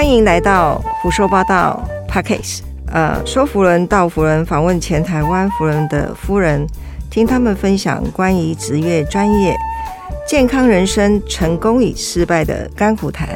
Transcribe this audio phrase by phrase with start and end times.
[0.00, 2.60] 欢迎来到胡说八道 Podcast。
[2.86, 6.66] 呃，说服人到福人访问前台湾福人的夫人，
[7.10, 9.54] 听他们分享关于职业专业、
[10.26, 13.28] 健康人生、成功与失败的甘苦谈。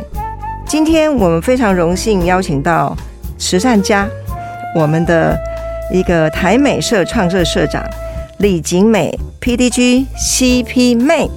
[0.66, 2.96] 今天我们非常荣幸邀请到
[3.36, 4.08] 慈善家，
[4.74, 5.38] 我们的
[5.92, 7.84] 一个台美社创社社长
[8.38, 11.28] 李景美 PDG CP 妹，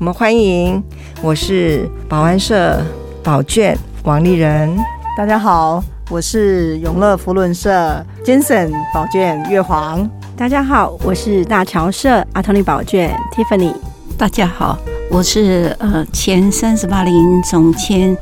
[0.00, 0.82] 我们欢迎。
[1.22, 2.82] 我是保安社
[3.22, 4.76] 宝卷王丽人，
[5.16, 13.74] 大家好，我是永乐福伦社 Jason 宝卷月黄，大家好，我是大桥社阿托尼宝卷 Tiffany，
[14.18, 14.78] 大家好，
[15.10, 18.14] 我是呃前三十八零总监，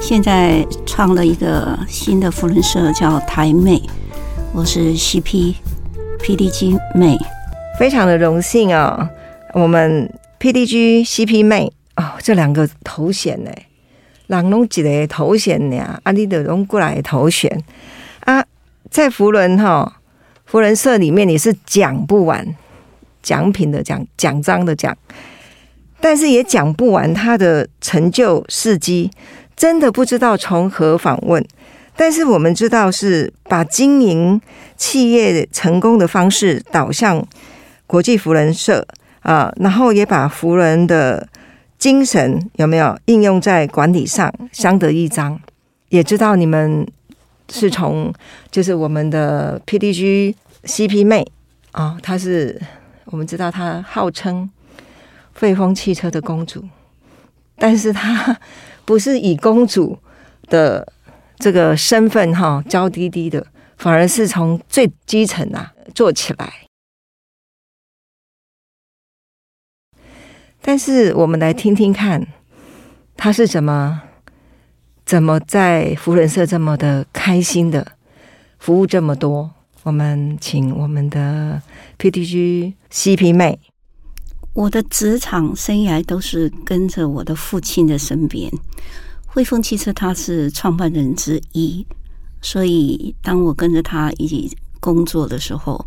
[0.00, 3.82] 现在创了一个新的福伦社叫台妹，
[4.54, 5.56] 我是 CP
[6.20, 7.18] PDG 妹，
[7.78, 9.06] 非常的荣幸啊，
[9.52, 11.70] 我们 PDG CP 妹。
[11.96, 13.50] 哦，这两个头衔呢，
[14.28, 17.50] 人拢一个头衔呢，啊，你得拢过来头衔
[18.20, 18.44] 啊，
[18.90, 20.00] 在福伦哈
[20.44, 22.46] 福伦社里面，你是讲不完
[23.22, 24.94] 奖品的奖奖章的奖，
[25.98, 29.10] 但是也讲不完他的成就事迹，
[29.56, 31.42] 真的不知道从何访问。
[31.96, 34.38] 但是我们知道是把经营
[34.76, 37.26] 企业成功的方式导向
[37.86, 38.86] 国际福人社
[39.20, 41.26] 啊，然后也把福人的。
[41.78, 45.40] 精神有没有应用在管理上，相得益彰？
[45.90, 46.86] 也知道你们
[47.50, 48.12] 是从
[48.50, 50.34] 就是我们的 PDG
[50.64, 51.26] CP 妹
[51.72, 52.60] 啊，她是
[53.06, 54.50] 我们知道她号称
[55.34, 56.64] 汇丰汽车的公主，
[57.56, 58.38] 但是她
[58.84, 59.96] 不是以公主
[60.48, 60.92] 的
[61.38, 66.67] 这个身份哈娇滴滴的，反而是从最基层啊做起来。
[70.60, 72.26] 但是我们来听听看，
[73.16, 74.02] 他是怎么
[75.06, 77.92] 怎么在福人社这么的开心的
[78.58, 79.50] 服务这么多。
[79.84, 81.62] 我们请我们的
[81.98, 83.58] PTG CP 妹。
[84.52, 88.52] 我的职场生涯都是跟着我的父亲的身边，
[89.26, 91.86] 汇丰汽车他是创办人之一，
[92.42, 95.86] 所以当我跟着他一起工作的时候，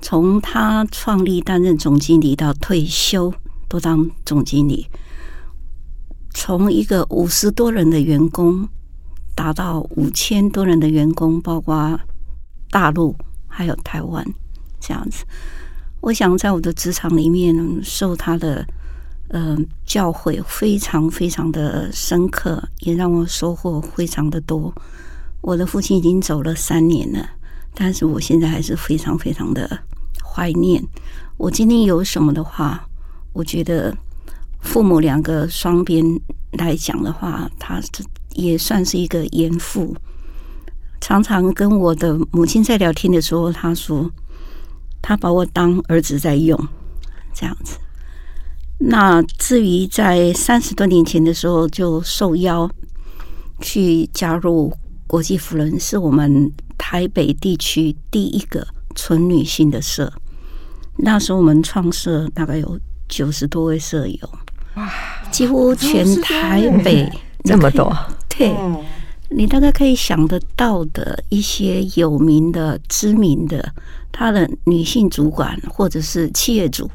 [0.00, 3.34] 从他创立担任总经理到退休。
[3.68, 4.86] 都当总经理，
[6.32, 8.68] 从一个五十多人的员工，
[9.34, 11.98] 达到五千多人的员工，包括
[12.70, 13.16] 大陆
[13.48, 14.24] 还有台湾
[14.80, 15.24] 这样子。
[16.00, 18.66] 我想在我的职场里面，受他的
[19.28, 24.74] 呃教诲非常非常的深刻，也让我收获非常的多。
[25.40, 27.28] 我的父亲已经走了三年了，
[27.74, 29.78] 但是我现在还是非常非常的
[30.22, 30.84] 怀念。
[31.36, 32.86] 我今天有什么的话。
[33.34, 33.94] 我觉得
[34.62, 36.02] 父母两个双边
[36.52, 37.80] 来讲的话，他
[38.34, 39.94] 也算是一个严父。
[41.00, 44.10] 常常跟我的母亲在聊天的时候，他说
[45.02, 46.56] 他把我当儿子在用，
[47.34, 47.76] 这样子。
[48.78, 52.70] 那至于在三十多年前的时候，就受邀
[53.60, 54.72] 去加入
[55.06, 60.12] 国际辅仁，是我们台北地区第一个纯女性的社。
[60.96, 62.78] 那时候我们创社大概有。
[63.08, 64.30] 九十多位舍友，
[64.76, 64.90] 哇，
[65.30, 67.10] 几乎全台北
[67.44, 67.94] 这么多。
[68.28, 68.52] 对，
[69.30, 73.72] 你大概可以想得到的一些有名的、知名的，
[74.10, 76.90] 他的女性主管或者是企业主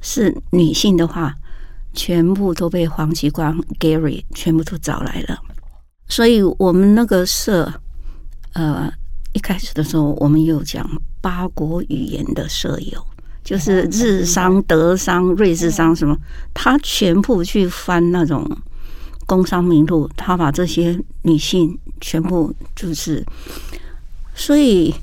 [0.00, 1.34] 是女性的话，
[1.92, 5.38] 全部都被黄奇光 Gary 全部都找来了。
[6.08, 7.72] 所以，我们那个社，
[8.54, 8.90] 呃，
[9.32, 10.88] 一开始的时候，我们有讲
[11.20, 13.04] 八国语言的舍友。
[13.42, 16.16] 就是日商、德商、瑞士商什么，
[16.54, 18.48] 他全部去翻那种
[19.26, 23.24] 工商名录，他把这些女性全部就是，
[24.34, 24.94] 所以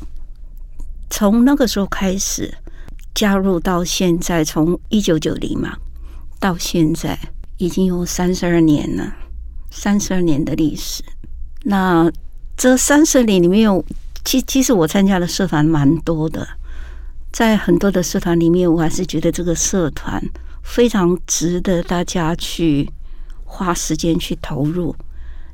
[1.10, 2.54] 从那个时候开始
[3.14, 5.76] 加入到现在，从一九九零嘛
[6.40, 7.18] 到现在
[7.58, 9.14] 已经有三十二年了，
[9.72, 11.04] 三十二年的历史。
[11.64, 12.10] 那
[12.56, 13.84] 这三十年里面有，
[14.24, 16.48] 其其实我参加的社团蛮多的。
[17.32, 20.24] 在很多的社团里面，我还是觉得这个社团
[20.64, 22.90] 非常值得大家去
[23.46, 24.96] 花时间去投入，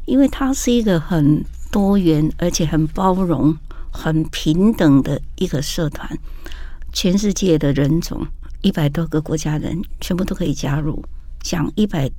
[0.06, 3.58] 因为它是一个很多元而且很包容、
[3.92, 6.10] 很平等的一个社团。
[6.94, 8.25] 全世界的人种
[8.62, 11.04] 一百多个国家人全部都可以加入，
[11.42, 12.10] 讲一百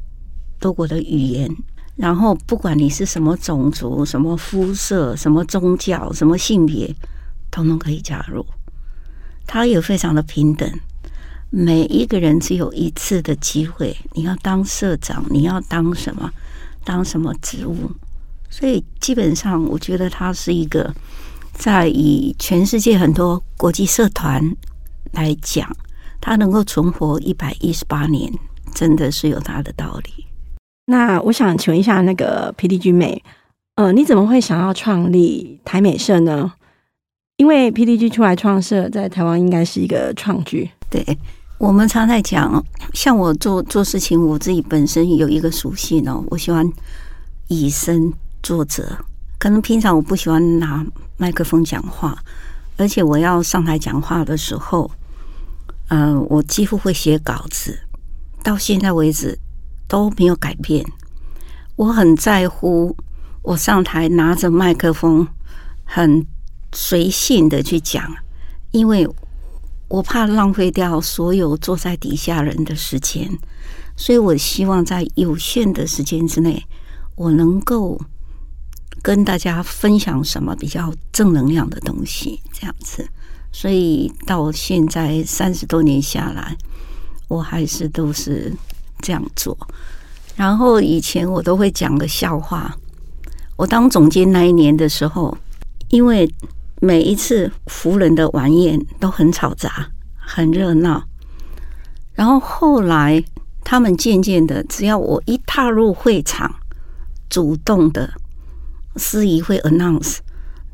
[0.59, 1.51] 多国的语言，
[1.97, 6.95] 然后不管你是什么种族、什么肤色、什么宗教、什么性别，
[7.51, 8.45] 统统可以加入。
[9.47, 10.69] 他也非常的平等，
[11.51, 13.97] 每一个人只有一次的机会。
[14.13, 16.31] 你要当社长，你要当什么？
[16.85, 17.91] 当什么职务？
[18.51, 20.95] 所以基本上我觉得它是一个
[21.53, 24.55] 在以全世界很多国际社团
[25.13, 25.69] 来讲，
[26.21, 28.33] 它能够存活一百一十八年，
[28.75, 30.27] 真的是有它的道理。
[30.87, 33.25] 那我想请问一下，那个 PDG 美，
[33.77, 36.53] 呃，你怎么会想要创立台美社呢？
[37.37, 40.71] 因为 PDG 出来创社，在台湾应该是一个创举。
[40.89, 41.05] 对
[41.59, 46.65] 我们常在讲，像我做做事情，我自己本身有一个属性哦，我喜欢
[47.49, 48.97] 以身作则。
[49.37, 50.87] 可能平常我不喜欢拿
[51.17, 52.17] 麦克风讲话，
[52.77, 54.89] 而且我要上台讲话的时候，
[55.89, 57.77] 嗯、我几乎会写稿子，
[58.45, 59.37] 到现在为止
[59.89, 60.87] 都没有改变。
[61.75, 62.97] 我很在乎
[63.43, 65.27] 我上台拿着麦克风，
[65.85, 66.25] 很
[66.75, 68.13] 随性的去讲，
[68.73, 69.09] 因为
[69.89, 73.31] 我怕浪费掉所有坐在底下人的时间，
[73.97, 76.63] 所以我希望在有限的时间之内，
[77.15, 78.01] 我能够
[79.03, 83.09] 跟大家分享什么比较正能量的东西，这样子。
[83.53, 86.57] 所以到现在三十多年下来，
[87.29, 88.53] 我还是都是
[89.01, 89.57] 这样做。
[90.35, 92.77] 然后以前我都会讲个笑话。
[93.57, 95.39] 我当总监那一年的时候，
[95.91, 96.29] 因为
[96.85, 101.03] 每一次福人的晚宴都很吵杂，很热闹。
[102.13, 103.25] 然后后来
[103.65, 106.55] 他们渐渐的，只要我一踏入会场，
[107.31, 108.13] 主动的
[108.97, 110.19] 司仪会 announce，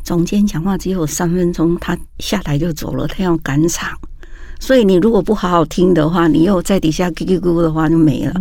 [0.03, 3.97] 总监讲话只有三分钟，他下台就走了，他要赶场。
[4.59, 8.35] 所以你如果不好好听的话，你又在底下叽叽咕咕的话就没了。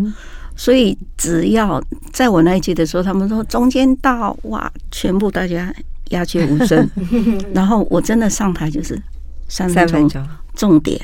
[0.55, 1.81] 所以只要
[2.11, 5.71] 在我那一届的时候，他们说中间到哇，全部大家
[6.09, 6.89] 鸦雀无声。
[7.53, 9.01] 然后我真的上台就是
[9.47, 10.99] 三分钟，重点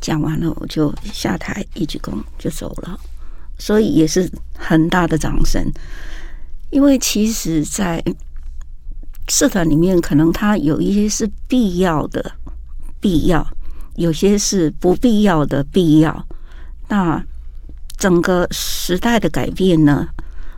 [0.00, 2.98] 讲完了，我就下台一鞠躬就走了。
[3.58, 4.28] 所以也是
[4.58, 5.64] 很大的掌声，
[6.70, 8.02] 因为其实，在
[9.28, 12.32] 社团里面，可能它有一些是必要的
[13.00, 13.46] 必要，
[13.94, 16.26] 有些是不必要的必要。
[16.88, 17.24] 那
[17.96, 20.08] 整个时代的改变呢，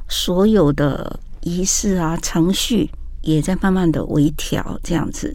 [0.08, 2.90] 所有的仪式啊、程序
[3.34, 5.34] 也在慢慢的微调，这样子。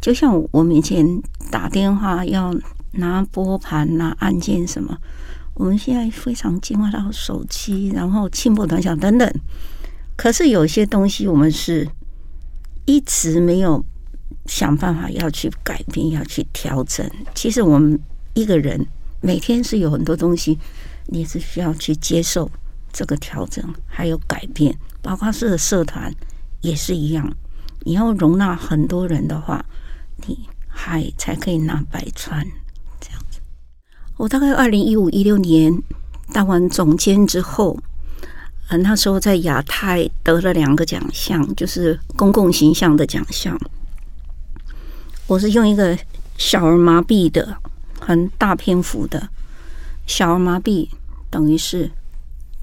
[0.00, 1.06] 就像我们以前
[1.50, 2.54] 打电话要
[2.92, 4.96] 拿拨盘、拿按键什么，
[5.54, 9.32] 我们现在非常进化到手机，然后轻薄短小等等。
[10.16, 11.88] 可是有些东西我们是
[12.84, 13.84] 一直没有
[14.46, 17.08] 想办法要去改变、要去调整。
[17.34, 17.98] 其实我们
[18.34, 18.86] 一个人
[19.20, 20.58] 每天是有很多东西，
[21.06, 22.48] 你是需要去接受
[22.92, 24.76] 这个调整，还有改变。
[25.00, 26.12] 包括是社团
[26.64, 27.30] 也是一样，
[27.80, 29.62] 你要容纳很多人的话，
[30.26, 32.42] 你海才可以纳百川
[32.98, 33.38] 这样子。
[34.16, 35.82] 我大概二零一五一六年
[36.32, 37.78] 当完总监之后，
[38.68, 43.60] 呃，那时候在亚太得了两个奖项，就是公共形象的奖项。
[45.26, 45.98] 我是用一个
[46.38, 47.58] 小儿麻痹的
[48.00, 49.28] 很大篇幅的
[50.06, 50.88] 小儿麻痹，
[51.28, 51.90] 等于是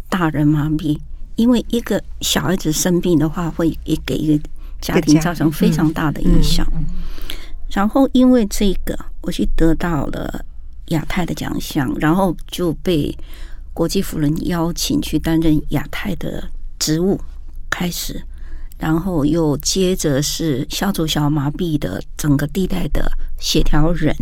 [0.10, 1.00] 大人麻痹，
[1.36, 4.44] 因为一个小孩子生病的话，会也给一个
[4.80, 6.66] 家庭造成非常大的影响。
[7.70, 10.44] 然后因为这个，我去得到了
[10.88, 13.18] 亚太的奖项，然后就被
[13.74, 17.20] 国际辅仁邀请去担任亚太的职务，
[17.70, 18.22] 开始，
[18.78, 24.14] 然后又接着是小组小儿麻痹的整个地带的协调人。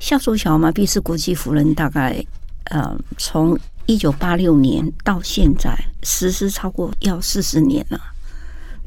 [0.00, 2.20] 小组小儿麻痹是国际辅仁大概
[2.64, 8.00] 呃从一九八六年到现在实施超过要四十年了，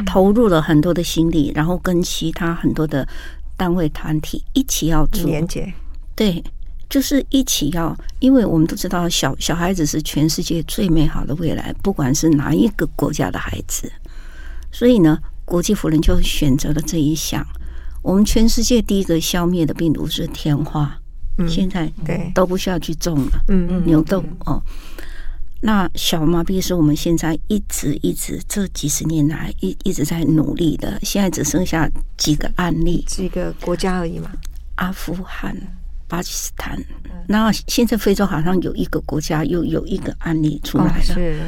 [0.06, 3.08] 投入了很多的心力，然后跟其他很多的
[3.56, 5.72] 单位团体一起要做连接，
[6.16, 6.44] 对，
[6.90, 13.92] 就是一起要，因为我们都知道小小孩子是全世界最美好的未来，不管是哪一个国家的孩子，
[14.72, 17.46] 所以呢，国际妇人就选择了这一项。
[18.04, 20.98] 我们全世界第一个消灭的病毒是天花，
[21.38, 23.44] 嗯现在对，都不需要去种了。
[23.48, 24.62] 嗯嗯牛痘哦。
[25.60, 34.30] 那小麻痹是我们现在一直一直这几十年来一一直在努力的，现在只剩下几个案例，几个国家而已嘛，
[34.76, 35.58] 阿富汗、
[36.08, 36.80] 巴基斯坦。
[37.28, 41.40] 那现在非洲好像有一个国家又有一个案例出来哦了，是，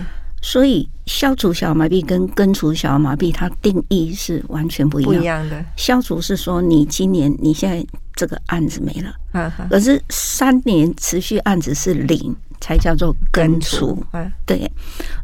[0.41, 5.13] 所以消除小儿麻痹跟根除小儿麻痹，它定义是完全不一不。
[5.13, 7.85] 一样的，消除是说你今年你现在
[8.19, 14.05] 这个案子没了，可是三年持续案子是零，才叫做根除。
[14.11, 14.69] 啊，对，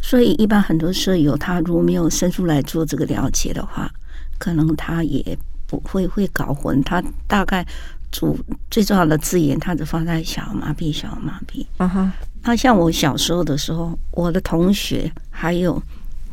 [0.02, 3.92] 所以一般很多舍友他如果没有深入来做这个了解的话，
[4.40, 5.38] 可能他也
[5.68, 6.82] 不会会搞混。
[6.84, 7.68] 他大概
[8.14, 8.40] 主
[8.72, 11.66] 最重要的字眼，他只放在小儿麻痹、小儿麻痹。
[11.76, 15.84] 啊哈，那像我小时候的时候，我的同学还有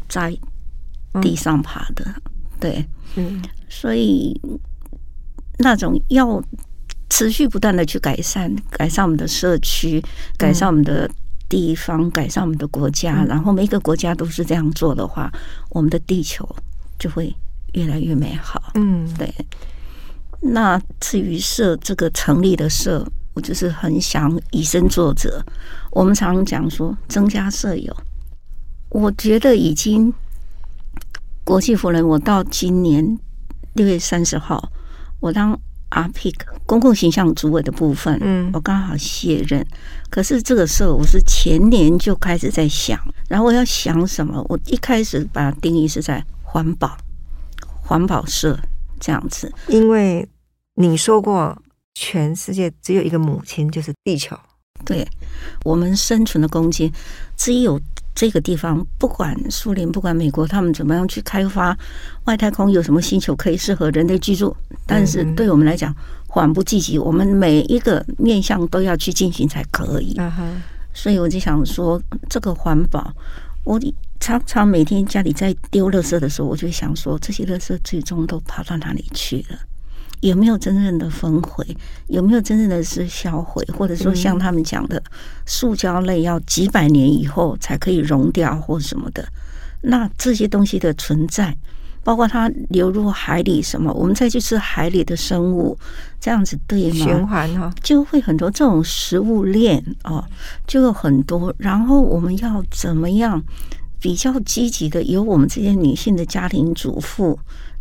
[0.09, 0.33] 在
[1.21, 2.07] 地上爬的，
[2.61, 4.41] 对，嗯所以
[5.63, 6.43] 那种要
[7.09, 10.03] 持续不断的去改善，改善我们的社区，
[10.37, 11.09] 改善我们的
[11.49, 15.33] 地方，改善我们的国家，然后每一个国家都是这样做的话，
[15.71, 16.49] 我们的地球
[16.99, 17.35] 就会
[17.75, 18.73] 越来越美好。
[18.75, 19.33] 嗯对，
[20.41, 25.45] 那至于社这个成立的社，我就是很想以身作则。
[25.91, 27.95] 我们常常讲说增加舍友，
[28.89, 30.13] 我觉得已经
[31.45, 33.19] 国际夫人，我到今年
[33.75, 34.73] 六月三十号，
[35.23, 35.59] 我当
[35.91, 36.35] RPIC
[36.67, 39.65] 公共形象主委的部分，嗯我刚好卸任。
[40.11, 42.99] 可是这个社我是前年就开始在想，
[43.29, 44.45] 然后我要想什么？
[44.49, 46.99] 我一开始把它定义是在环保，
[47.83, 48.59] 环保社
[48.99, 49.51] 这样子。
[49.69, 50.29] 因为
[50.75, 51.57] 你说过，
[51.95, 54.37] 全世界只有一个母亲，就是地球。
[54.85, 55.07] 对
[55.65, 56.91] 我们生存的空间，
[57.37, 57.81] 只有
[58.15, 61.77] 这个地方，不管苏联，不管美国，他们怎么样去开发
[62.25, 64.55] 外太空，有什么星球可以适合人类居住，
[64.87, 65.95] 但是对我们来讲，
[66.29, 70.17] 缓不济急，我们每一个面向都要去进行才可以。
[70.93, 73.13] 所以我就想说，这个环保，
[73.65, 73.81] 我
[74.21, 79.59] 常常每天家里在丢垃圾的时候，我就想说，这些垃圾最终都跑到哪里去了？
[80.23, 81.67] 有没有真正的焚毁？
[82.07, 83.65] 有没有真正的是销毁？
[83.77, 85.03] 或者说像他们讲的，
[85.47, 89.27] 塑胶类要几百年以后才可以溶掉或什么的？
[89.81, 91.57] 那这些东西的存在，
[92.05, 95.77] 包括它流入海里什么，我们再去吃海里的生物，
[96.21, 97.05] 这样子对吗？
[97.05, 100.25] 循环哈，就会很多这种食物链哦，
[100.69, 101.53] 就有很多。
[101.59, 103.43] 然后我们要怎么样
[103.99, 107.37] 比较积极的，由我们这些女性的家庭主妇，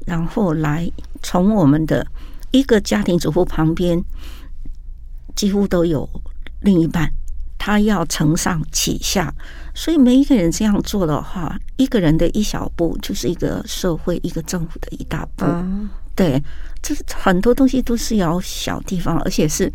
[0.07, 2.03] 然后来从我们的
[2.51, 4.03] 一个家庭主妇旁边，
[5.35, 6.07] 几乎都有
[6.61, 7.11] 另一半，
[7.57, 9.33] 他要承上启下。
[9.73, 15.45] 所以每一个人这样做的话，一个人的一小步，就是一个社会、一个政府的一大步。
[15.45, 16.43] 嗯对，
[16.81, 19.71] 这是很多东西都是要小地方，而且是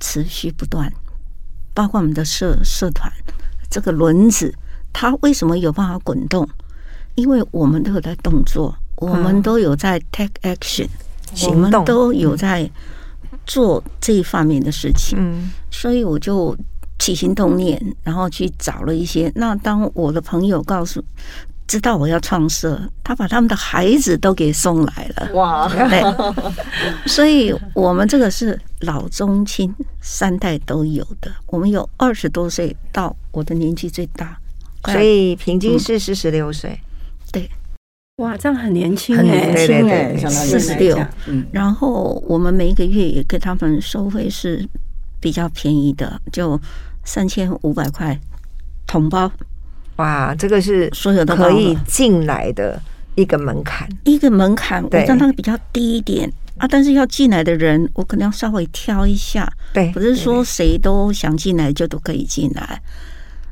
[0.00, 0.92] 持续不断。
[1.72, 3.10] 包括我们的社社团
[3.70, 4.52] 这个轮子，
[4.92, 6.46] 它为什么有办法滚动？
[7.14, 10.88] 因为我们都有在动作，我们都有在 take action，、
[11.46, 12.70] 我们行动都有在
[13.46, 15.18] 做这一方面的事情。
[15.20, 16.56] 嗯所以我就
[16.98, 19.30] 起心动念，然后去找了一些。
[19.34, 21.04] 那当我的朋友告诉
[21.66, 25.32] 知道我要创设，他把他们的孩子都给送来了。
[25.34, 26.02] 哇，对，
[27.06, 31.30] 所以我们这个是老中青三代都有的。
[31.48, 34.38] 我们有二十多岁到我的年纪最大，
[34.84, 36.80] 所以平均是四十六岁。
[37.30, 37.50] 对。
[38.22, 40.98] 哇，这样很年轻很哎、年对对对轻哎，对想到四十六。
[41.26, 44.66] 嗯，然后我们每一个月也给他们收费是
[45.20, 46.58] 比较便宜的，就
[47.04, 48.18] 三千五百块
[48.86, 49.30] 同包，
[49.96, 52.80] 哇，这个是所有的可以进来的
[53.16, 53.86] 一个门槛。
[54.04, 56.32] 一个门槛，我对让它比较低一点。
[56.56, 56.66] 啊。
[56.66, 62.80] 但是要进来的人，我可能要稍微挑一下，对，不是说谁都想进来就都可以进来。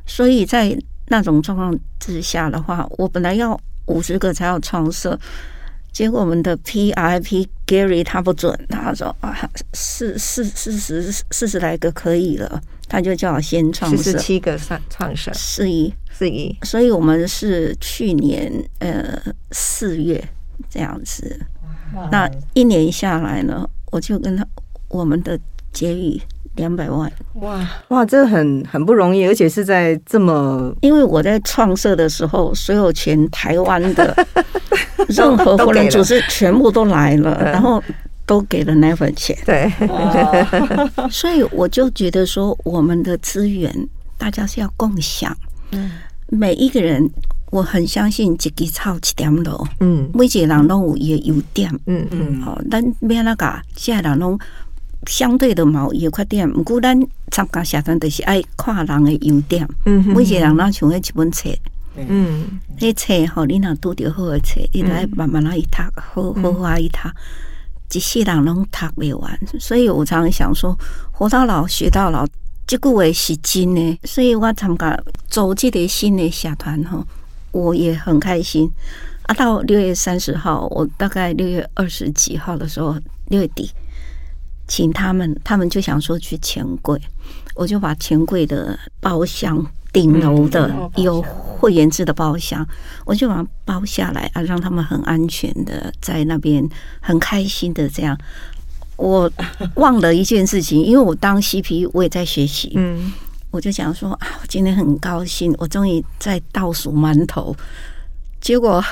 [0.06, 0.74] 所以在
[1.08, 5.18] 那种状况之下的话，我本来要五十个才要创设，
[5.92, 9.36] 结果我们的 PRP Gary 他不准，他说啊，
[9.72, 13.96] 四四四十四十来个可以了，他就叫我先创设。
[13.96, 15.32] 四十七个创创设。
[15.34, 15.92] 四一。
[16.16, 18.48] 四一，所以我们是去年
[18.78, 20.22] 呃四月
[20.70, 21.44] 这样子，
[22.12, 24.46] 那一年下来呢，我就跟他
[24.86, 25.36] 我们的
[25.72, 26.16] 结余
[26.56, 34.16] 两百万，哇，哇，这很很不容易，而且是在这么因为我在创设的时候，所有全台湾的
[35.08, 37.52] 任何都给了福人组织全部都来了，嗯。
[37.52, 37.82] 然后
[38.26, 39.70] 都给了那份钱，对，
[41.10, 43.70] 所以我就觉得说，我们的资源
[44.16, 45.36] 大家是要共享，
[45.72, 45.90] 嗯。
[46.28, 47.10] 每一个人。
[47.50, 50.10] 我很相信一支草一点路，嗯。
[50.12, 51.70] 每一个人拢有伊的优点。
[51.86, 53.46] 嗯嗯，哦，咱要那个，
[53.76, 54.36] 现在人拢
[55.06, 56.98] 相对的嘛有伊的缺点，毋过咱
[57.30, 59.68] 参加社团就是爱看人的优点。
[59.84, 61.48] 嗯哼每一个人咱像迄一本册，
[61.96, 66.98] 嗯迄册吼，你若拄着好的册，你来慢慢来一读，好好好一读，
[67.92, 69.38] 一世人拢读袂完。
[69.60, 70.76] 所以我常常想说，
[71.12, 72.26] 活到老学到老，
[72.66, 73.98] 这句话是真的。
[74.04, 77.06] 所以我参加组这个新的社团吼，
[77.52, 78.70] 我也很开心。
[79.22, 82.94] 啊，到六月三十号，我大概六月二十几号的时候，
[83.28, 83.70] 六月底，
[84.66, 87.00] 请他们，他们就想说去钱柜，
[87.54, 92.66] 我就把钱柜的包厢顶楼的有会员制的包厢，
[93.04, 96.66] 我就把它包下来啊，让他们很安全的在那边
[97.00, 98.18] 很开心的这样。
[98.96, 99.30] 我
[99.74, 103.12] 忘了一件事情，因为我当 CP 我也在学习，嗯，
[103.50, 107.54] 我就想说啊，我今天很高兴，我终于在倒数馒头。
[108.40, 108.82] 结果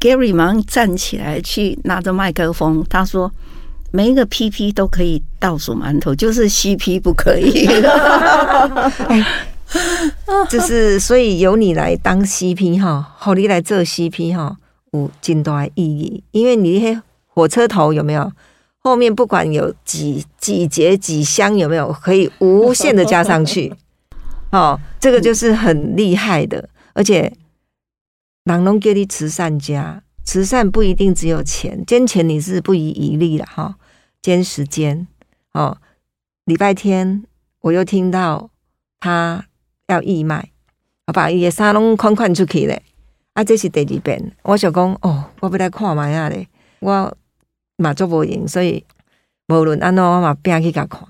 [0.00, 3.30] Gary 马上站起来去拿着麦克风，他说。
[3.96, 7.66] 每一个 PP 都可以倒数馒头，就是 CP 不可以。
[10.50, 14.54] 就是所以由你来当 CP 哈，好你来做 CP 哈，
[14.92, 16.22] 有真大的意义。
[16.32, 18.30] 因为你那火车头有没有
[18.80, 23.72] 后面不管有几几节几箱有没有，可以无限的加上去。
[24.52, 27.32] 哦，这个就是很厉害的，而且
[28.44, 33.74] 朗龙给你慈善家，慈善不一定只有钱，捐钱你是不遗余力的哈。
[34.26, 35.06] 间时间
[35.52, 35.78] 哦，
[36.46, 37.22] 礼拜天
[37.60, 38.50] 我又听到
[38.98, 39.46] 他
[39.86, 40.50] 要义卖，
[41.06, 42.82] 我把伊个衫拢款款出去咧。
[43.34, 46.48] 啊，这是第二遍，我想讲哦，我要来看卖啊咧，
[46.80, 47.16] 我
[47.76, 48.84] 嘛做无用，所以
[49.46, 51.06] 无论安怎我嘛拼去甲看。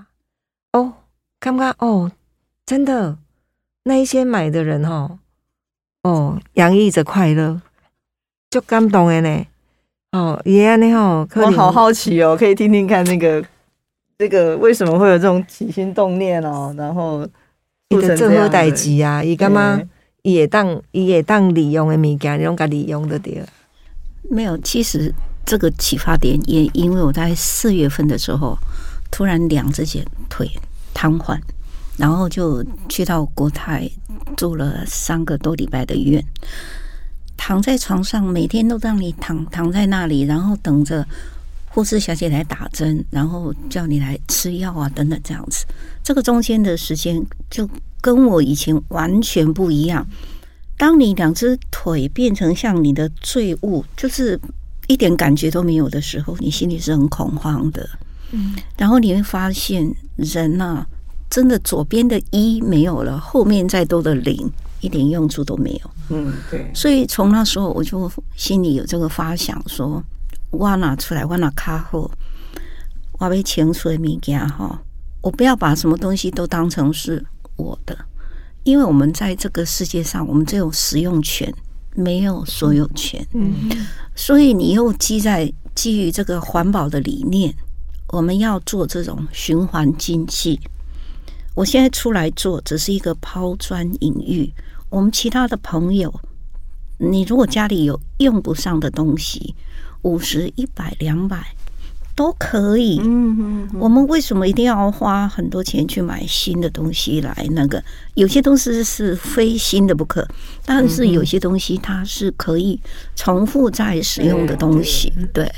[0.73, 0.93] 哦，
[1.41, 2.13] 感觉哦，
[2.67, 3.17] 真的
[3.85, 5.19] 那一些买的人吼，
[6.03, 7.63] 哦，洋溢着快乐，
[8.51, 9.47] 就感动的呢。
[10.13, 13.45] 哦，爷爷你好，我好好奇哦，可以听听看那个
[14.19, 16.75] 这个为什么会有这种起心动念哦？
[16.79, 17.27] 然后
[17.91, 19.23] 你的这何代志啊？
[19.23, 19.81] 伊干嘛？
[20.23, 23.43] 伊也当伊也当利用的物件，用个利用的对。
[24.31, 25.13] 没有，其实
[25.45, 28.59] 这个启发点也因为我在四月份的时候
[29.11, 30.51] 突然两只脚腿
[30.95, 31.39] 瘫痪，
[31.97, 33.89] 然后就去到国泰
[34.37, 36.25] 住了三个多礼拜的院。
[37.37, 41.07] 躺在床上，每天都让你躺躺在那里，然后等着
[41.69, 45.65] 护士小姐来打针，然后叫你来吃药啊，等等这样子。
[46.03, 47.69] 这个中间的时间就
[48.01, 50.07] 跟我以前完全不一样。
[50.79, 54.39] 当你两只腿变成像你的坠物，就是
[54.87, 57.89] 一点感觉都没有的时候，你心里是很恐慌的。
[58.33, 60.85] 嗯，然后你会发现，人呐，
[61.31, 64.51] 真的左边的一没有了，后面再多的零。
[64.87, 65.91] 一点用处都没有。
[66.11, 66.71] 嗯，对。
[66.73, 70.03] 所以从那时候我就心里有这个发想，说
[70.51, 72.09] 我拿出来，我拿卡后，
[73.19, 74.81] 我被清楚的物件哈，
[75.21, 77.25] 我不要把什么东西都当成是
[77.57, 77.99] 我的，
[78.63, 81.53] 因为我们在这个世界上，我们只有使用权，
[81.95, 83.27] 没有所有权。
[83.35, 83.69] 嗯，
[84.15, 87.53] 所以你又基在基于这个环保的理念，
[88.09, 90.61] 我们要做这种循环经济。
[91.57, 94.53] 我现在出来做，只是一个抛砖引玉。
[94.89, 96.13] 我们其他的朋友，
[96.99, 99.55] 你如果家里有用不上的东西，
[100.03, 101.55] 五十、一百、两百
[102.15, 102.99] 都可以。
[103.03, 107.47] 嗯嗯，我们为什么一定要花很多钱去买新的东西来？
[107.51, 107.83] 那个
[108.15, 110.27] 有些东西是非新的不可，
[110.65, 112.81] 但是有些东西它是可以
[113.15, 115.13] 重复再使用的东西。
[115.33, 115.51] 对，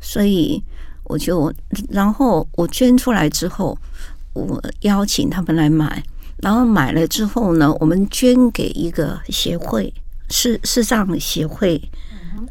[0.00, 0.62] 所以
[1.04, 1.52] 我就
[1.88, 3.78] 然后我捐出来之后。
[4.34, 6.02] 我邀请他们来买，
[6.44, 9.90] 然后买了之后呢，我们捐给一个协会，
[10.28, 11.80] 视视障协会，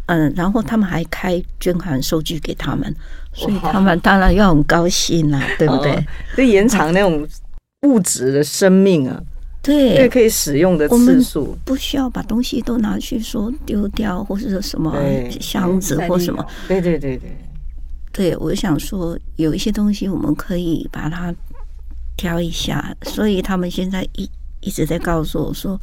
[0.08, 2.94] 嗯，然后他们还开捐款收据给他们，
[3.34, 6.04] 所以他们当然要很高兴啦，对不对？
[6.36, 7.26] 就延长那种
[7.84, 9.22] 物质的生命啊，
[9.62, 14.92] 对，可以使用的次数，不需要把东西都拿去说丢掉，或者什么
[15.40, 17.38] 箱子或什么，对对对对，
[18.12, 21.32] 对我想说，有一些东西我们可以把它。
[22.16, 24.30] 挑一下，所以他们现在一
[24.62, 25.80] 一直在告诉我说，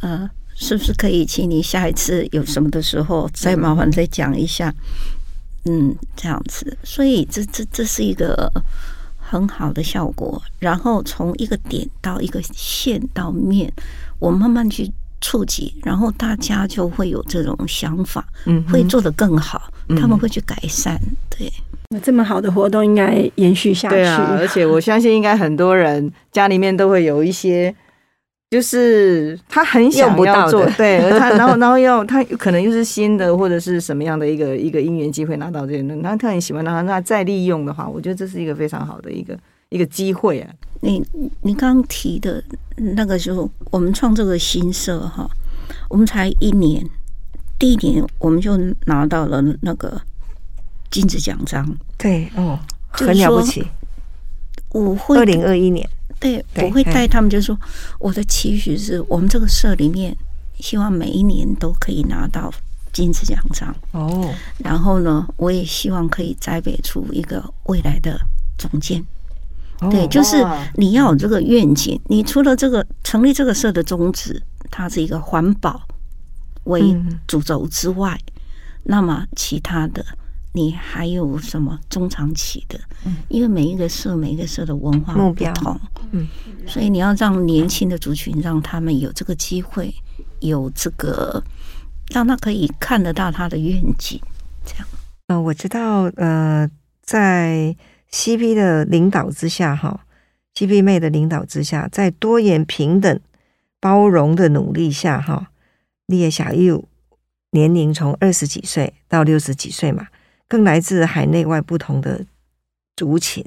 [0.00, 4.74] 呃，是不是可以请你下一次有什么的时候再麻烦再讲一下？
[5.66, 8.50] 嗯，这样子，所以这这这是一个
[9.18, 10.42] 很好的效果。
[10.58, 13.70] 然后从一个点到一个线到面，
[14.18, 21.52] 我慢慢去触及，然后大家就会有这种想法，嗯，会做得更好，他们会去改善，对。
[21.92, 23.96] 那这么好的活动应该延续下去。
[23.96, 27.74] 对啊，而且我相信应该很多人家里面都会有一些，
[28.48, 39.36] 就是他很想要做，对，他然后 然后要他可能又是新的或者是什么样的一个一个姻缘机会拿到这些，那他很喜欢，他那再利用的话，我觉得这是一个非常好的一个
[39.70, 40.48] 一个机会啊。
[40.82, 41.04] 你
[41.42, 42.40] 你刚刚提的
[42.76, 45.28] 那个时候，我们创这个新社哈，
[45.88, 46.88] 我们才一年，
[47.58, 50.00] 第一年我们就拿到了那个。
[50.90, 51.64] 金子奖章，
[51.96, 52.58] 对哦，
[52.90, 53.64] 很了不起。
[54.70, 57.58] 我会二零二一年，对，我会带他们，就是说
[57.98, 60.16] 我的期许是我们这个社里面，
[60.58, 62.52] 希望每一年都可以拿到
[62.92, 64.32] 金子奖章哦。
[64.58, 68.20] 然后呢，我也希望可以栽培出一个未来的
[68.58, 69.04] 总监。
[69.90, 70.36] 对，就是
[70.74, 72.00] 你要有这个愿景。
[72.06, 75.80] 你除了这个成立这个社的宗旨，它是一个环保
[76.64, 78.18] 为主轴之外，
[78.84, 80.04] 那么其他的。
[80.52, 82.78] 你还有什么中长期的？
[83.06, 86.26] 嗯，因为每一个社、每一个社的文化不同，嗯，
[86.66, 89.94] 所以你要让年轻的族群，让他们有这个机会，
[90.40, 91.42] 有这个
[92.08, 94.20] 让他可以看得到他的愿景。
[94.64, 94.86] 这样，
[95.28, 96.68] 呃，我知道，呃，
[97.00, 97.74] 在
[98.10, 100.04] CP 的领导之下，哈
[100.56, 103.20] ，CP 妹的领导之下，在多元平等、
[103.78, 105.52] 包容的努力下，哈，
[106.06, 106.74] 你也小玉
[107.52, 110.08] 年龄从二十几岁到六十几岁嘛，
[110.50, 112.26] 更来自海内外不同的
[112.96, 113.44] 族群。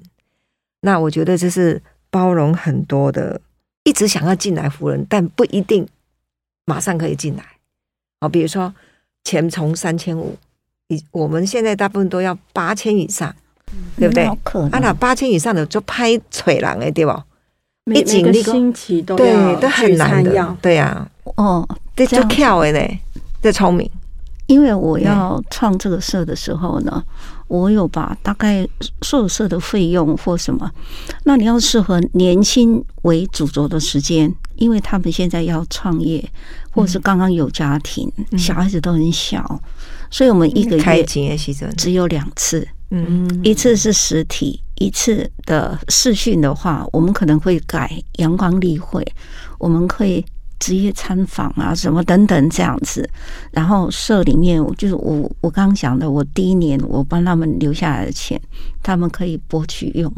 [0.80, 3.42] 那我觉得这是包容很多的，
[3.84, 5.86] 一直想要进来扶人，但不一定
[6.66, 7.44] 马上可以进来。
[8.22, 8.74] 好，比如说
[9.26, 10.38] 钱从三千五，
[10.88, 13.36] 以我们现在大部分都要八千以上，
[13.98, 14.24] 对不对？
[14.24, 17.26] 啊，那八千以上的就拍腿狼哎，对吧？
[17.84, 21.06] 每个星期都对都很难的，对呀。
[21.36, 23.00] 哦，这就跳哎嘞，
[23.42, 23.90] 这聪明。
[24.54, 27.04] 因为我要创这个社的时候呢，
[27.48, 28.68] 我有把大概
[29.02, 30.70] 所有社的费用或什么，
[31.24, 36.24] 那你要适合年轻为主轴的时间，因为他们现在要创业，
[36.70, 39.60] 或是刚刚有家庭，小孩子都很小，
[40.12, 41.04] 所以我们一个月
[41.76, 49.04] 只有两次，嗯，一次是实体，一次的试训的话，我们可能会改阳光例会，
[49.58, 50.24] 我们可以。
[50.64, 53.10] 职业参访啊，什么等等这样子，
[53.52, 58.42] 然后社里面就是我我刚刚讲的，我第一年我帮他们留下来的钱，
[58.82, 60.10] 他们可以拨取用，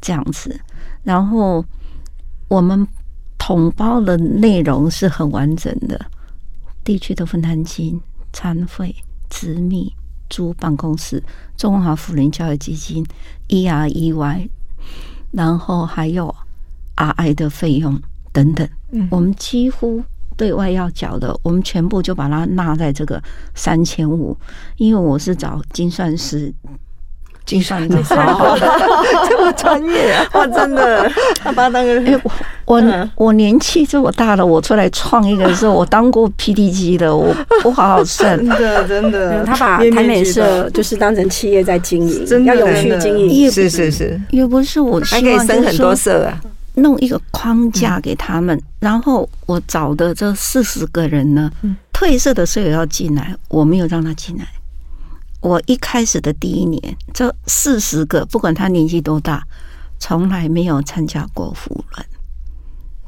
[0.00, 0.58] 这样子。
[1.02, 1.62] 然后
[2.48, 2.88] 我们
[3.36, 6.00] 统包的内容是很完整的，
[6.82, 8.00] 地区的分摊金、
[8.32, 8.96] 餐费、
[9.28, 9.94] 资密、
[10.30, 11.22] 租办公室、
[11.58, 13.04] 中华妇人教育基金、
[13.48, 14.48] E R E Y，
[15.32, 16.34] 然后还有
[16.94, 18.00] R I 的费用。
[18.36, 18.68] 等等，
[19.10, 20.02] 我们几乎
[20.36, 23.18] 对外要缴的，我们全部就把它纳在这个
[23.54, 24.36] 三千五，
[24.76, 26.52] 因为我是找精算师，
[27.46, 28.54] 精算的好，
[29.26, 30.26] 这么专业啊！
[30.34, 31.10] 哇，真的，
[31.42, 32.20] 他把当个哎，
[32.66, 32.82] 我
[33.14, 46.38] 我年纪这么大了，我出来创一个的时候，我当过 PDG 的，我我好好胜， 真的真的，他把台美社就是当成企业在经营，要永续经营，是是是，也不是我还可以生很多社啊。
[46.76, 51.50] 弄一个框架给他们，然后我找的这四十个人呢，
[51.92, 54.46] 褪色的舍友要进来，我没有让他进来。
[55.40, 59.42] 我一开始的第一年，这四十个不管他年纪多大，
[59.98, 62.06] 从来没有参加过扶轮，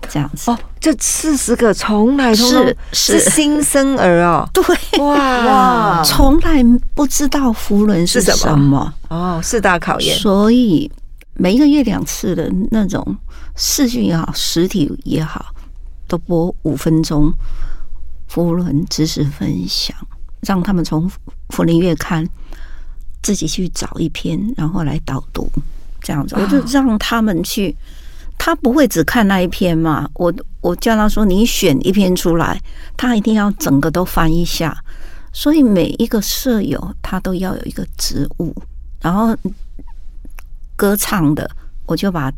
[0.09, 0.51] 这样子。
[0.51, 4.65] 哦，这四十个从来是是新生儿哦， 对，
[5.01, 5.17] 哇。
[5.47, 6.63] 哇，从来
[6.95, 8.93] 不知道扶轮是什么。
[9.09, 10.91] 哦，四大考验，所以
[11.39, 13.17] 每一个月两次的那种。
[13.61, 15.47] 视讯也好，实体也好，
[16.07, 17.29] 都播五分钟，
[18.29, 19.97] 福伦知识分享，
[20.43, 21.11] 让他们从
[21.49, 22.25] 福林月刊
[23.21, 25.51] 自己去找一篇，然后来导读，
[26.01, 27.77] 这样子，我就让他们去，
[28.39, 32.63] 他不会只看那一篇嘛，我我叫他说，你选一篇出来，
[32.97, 34.73] 他一定要整个都翻一下，
[35.33, 38.55] 所以每一个舍友他都要有一个职务，
[39.01, 39.37] 然后
[40.79, 41.51] 歌唱的，
[41.85, 42.33] 我就把。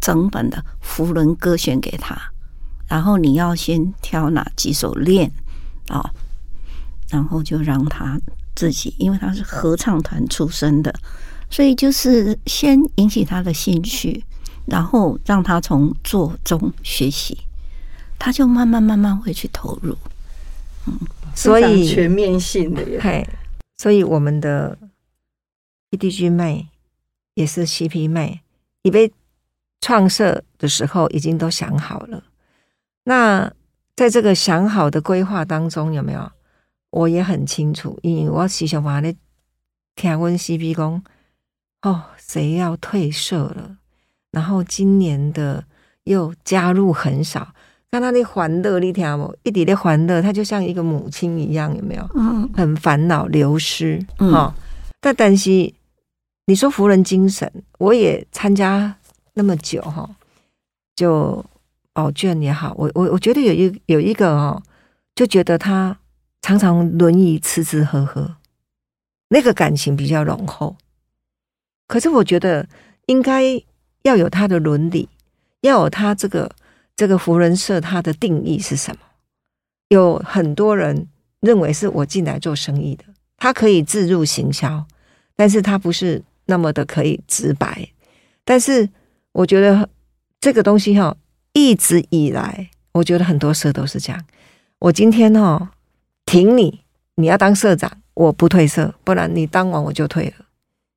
[0.00, 2.16] 整本的福伦歌选给他，
[2.86, 5.28] 然后你要先挑哪几首练
[5.88, 6.00] 啊，
[7.10, 8.16] 然后就让他
[8.54, 10.94] 自己，因为他是合唱团出身的，
[11.50, 14.24] 所以就是先引起他的兴趣，
[14.66, 17.36] 然后让他从做中学习，
[18.20, 19.98] 他就慢慢慢慢会去投入。
[20.86, 20.96] 嗯，
[21.34, 23.28] 所以全面性的，嘿，
[23.78, 24.78] 所以我们的
[25.90, 26.68] PDG 妹
[27.38, 28.40] 也是 CP 妹，
[28.82, 29.12] 你被。
[29.80, 32.24] 创设的时候已经都想好了，
[33.04, 33.48] 那
[33.94, 36.32] 在这个想好的规划当中有没有？
[36.90, 39.14] 我也很清楚，因为我时常话咧
[39.94, 41.00] 听温 CP 讲，
[41.82, 43.76] 哦，谁要退社了？
[44.32, 45.64] 然后今年的
[46.02, 47.54] 又加入很少，
[47.92, 49.32] 看他的欢乐，你听无？
[49.44, 52.10] 一点的欢乐，他就像一个母亲一样，有没有？
[52.16, 54.52] 嗯，很烦恼流失，哈。
[55.00, 55.72] 但但是
[56.48, 58.96] 你说福人精神，我也参加。
[59.34, 60.16] 那么久哈，
[60.96, 61.44] 就
[61.92, 64.60] 宝卷也好，我我我觉得有一有一个哦，
[65.14, 65.96] 就觉得他
[66.42, 68.34] 常常轮椅吃吃喝喝，
[69.28, 70.76] 那个感情比较浓厚。
[71.86, 72.66] 可是我觉得
[73.06, 73.62] 应该
[74.02, 75.08] 要有他的伦理，
[75.60, 76.50] 要有他这个
[76.96, 79.00] 这个福人社他的定义是什么？
[79.90, 81.06] 有很多人
[81.40, 83.04] 认为是我进来做生意的，
[83.36, 84.84] 他可以自入行销，
[85.36, 87.88] 但是他不是那么的可以直白，
[88.44, 88.90] 但是。
[89.32, 89.88] 我觉得
[90.40, 91.16] 这个东西哈，
[91.52, 94.24] 一直以来，我觉得很多社都是这样。
[94.80, 95.70] 我今天哈
[96.26, 96.80] 挺你，
[97.14, 100.46] 你要当社长，我不退社，不然你当完我就退了，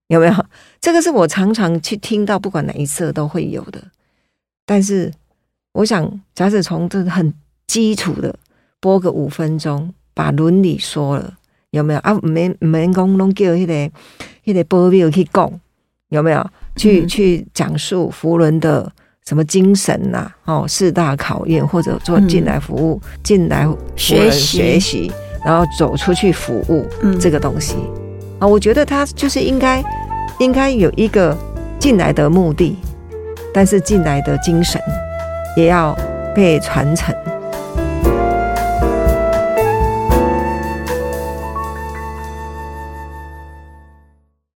[0.08, 0.46] 有没有？
[0.80, 3.80] 这个是我常常去听到，不管哪一社都会有的。
[4.66, 5.14] 但是，
[5.74, 7.32] 我想，假使从这很
[7.68, 8.34] 基础的
[8.80, 11.38] 播个五分钟，把伦理说了，
[11.72, 12.18] 有没有啊？
[12.22, 13.74] 没没讲拢叫迄个
[14.46, 15.52] 迄个保镖去讲，
[16.10, 16.50] 有没有？
[16.78, 18.90] 去去讲述福伦的
[19.28, 20.32] 什么精神呐？
[20.46, 25.12] 哦，四大考验，或者做进来服务，进来学习学习，
[25.46, 26.88] 然后走出去服务
[27.20, 27.76] 这个东西
[28.40, 29.84] 啊，我觉得他就是应该
[30.40, 31.38] 应该有一个
[31.78, 32.78] 进来的目的，
[33.54, 34.82] 但是进来的精神
[35.58, 35.94] 也要
[36.34, 37.14] 被传承。